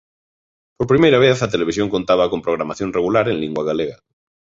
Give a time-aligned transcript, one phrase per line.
[0.77, 3.97] Por primeira vez a televisión contaba con programación regular en lingua galega.